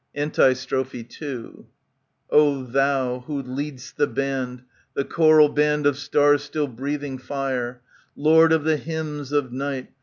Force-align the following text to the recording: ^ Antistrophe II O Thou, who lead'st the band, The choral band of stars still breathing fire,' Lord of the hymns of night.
^ 0.17 0.19
Antistrophe 0.19 1.07
II 1.21 1.65
O 2.31 2.63
Thou, 2.63 3.19
who 3.27 3.43
lead'st 3.43 3.97
the 3.97 4.07
band, 4.07 4.63
The 4.95 5.05
choral 5.05 5.47
band 5.49 5.85
of 5.85 5.95
stars 5.95 6.41
still 6.41 6.67
breathing 6.67 7.19
fire,' 7.19 7.81
Lord 8.15 8.51
of 8.51 8.63
the 8.63 8.77
hymns 8.77 9.31
of 9.31 9.51
night. 9.53 9.91